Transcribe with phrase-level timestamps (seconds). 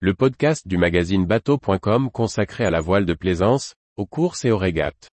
[0.00, 4.58] le podcast du magazine bateau.com consacré à la voile de plaisance, aux courses et aux
[4.58, 5.08] régates.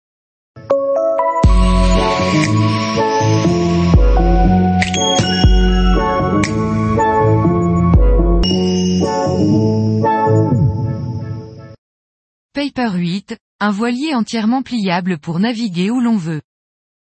[12.54, 16.40] Paper 8, un voilier entièrement pliable pour naviguer où l'on veut.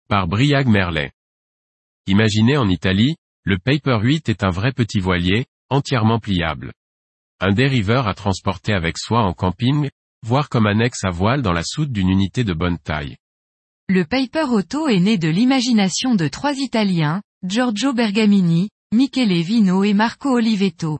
[0.09, 1.13] Par Briag Merlet.
[2.09, 3.15] Imaginé en Italie,
[3.45, 6.73] le Paper 8 est un vrai petit voilier, entièrement pliable.
[7.43, 9.89] Un dériveur à transporter avec soi en camping,
[10.27, 13.17] voire comme annexe à voile dans la soute d'une unité de bonne taille.
[13.89, 19.95] Le Paper Auto est né de l'imagination de trois Italiens, Giorgio Bergamini, Michele Vino et
[19.95, 20.99] Marco Olivetto.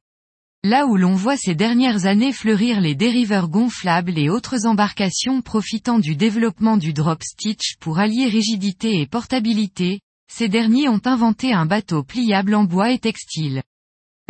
[0.65, 5.99] Là où l'on voit ces dernières années fleurir les dériveurs gonflables et autres embarcations profitant
[5.99, 10.01] du développement du drop stitch pour allier rigidité et portabilité,
[10.33, 13.63] ces derniers ont inventé un bateau pliable en bois et textile.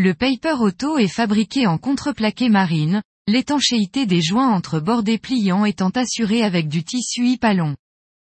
[0.03, 5.91] Le Paper Auto est fabriqué en contreplaqué marine, l'étanchéité des joints entre bordés pliants étant
[5.91, 7.77] assurée avec du tissu hypalon.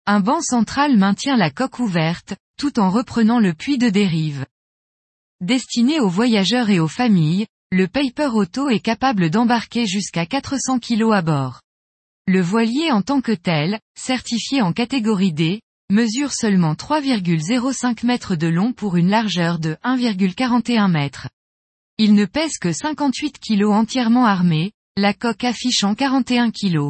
[0.06, 4.46] Un banc central maintient la coque ouverte, tout en reprenant le puits de dérive.
[5.40, 11.14] Destiné aux voyageurs et aux familles, le Paper Auto est capable d'embarquer jusqu'à 400 kg
[11.14, 11.62] à bord.
[12.28, 18.48] Le voilier en tant que tel, certifié en catégorie D, mesure seulement 3,05 mètres de
[18.48, 21.30] long pour une largeur de 1,41 mètres.
[22.00, 26.90] Il ne pèse que 58 kg entièrement armé, la coque affichant 41 kg.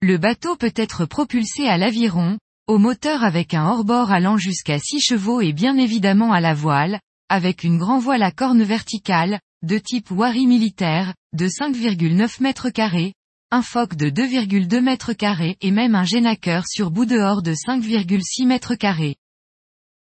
[0.00, 5.00] Le bateau peut être propulsé à l'aviron, au moteur avec un hors-bord allant jusqu'à 6
[5.00, 9.76] chevaux et bien évidemment à la voile, avec une grand voile à corne verticale, de
[9.76, 13.12] type Wari militaire, de 5,9 mètres carrés,
[13.50, 18.46] un foc de 2,2 mètres carrés et même un génaqueur sur bout dehors de 5,6
[18.46, 19.16] mètres carrés.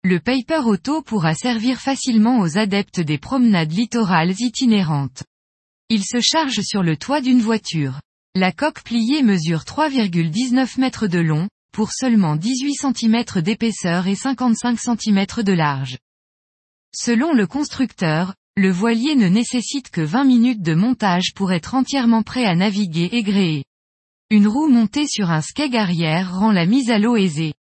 [0.04, 5.22] Le Paper Auto pourra servir facilement aux adeptes des promenades littorales itinérantes.
[5.90, 8.00] Il se charge sur le toit d'une voiture.
[8.34, 14.76] La coque pliée mesure 3,19 mètres de long, pour seulement 18 cm d'épaisseur et 55
[14.76, 15.98] cm de large.
[16.92, 22.24] Selon le constructeur, le voilier ne nécessite que 20 minutes de montage pour être entièrement
[22.24, 23.64] prêt à naviguer et gréer.
[24.30, 27.54] Une roue montée sur un skeg arrière rend la mise à l'eau aisée.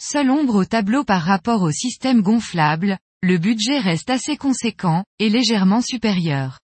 [0.00, 5.30] Seule ombre au tableau par rapport au système gonflable, le budget reste assez conséquent, et
[5.30, 6.58] légèrement supérieur.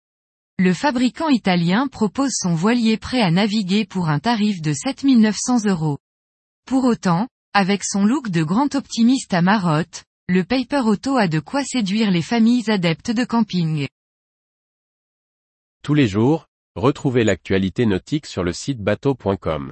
[0.57, 5.99] Le fabricant italien propose son voilier prêt à naviguer pour un tarif de 7900 euros.
[6.65, 11.39] Pour autant, avec son look de grand optimiste à marotte, le Paper Auto a de
[11.39, 13.87] quoi séduire les familles adeptes de camping.
[15.83, 19.71] Tous les jours, retrouvez l'actualité nautique sur le site bateau.com.